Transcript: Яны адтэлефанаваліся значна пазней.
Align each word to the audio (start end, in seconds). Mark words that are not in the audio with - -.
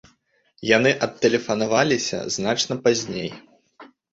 Яны 0.69 0.93
адтэлефанаваліся 1.09 2.17
значна 2.37 2.81
пазней. 2.89 3.29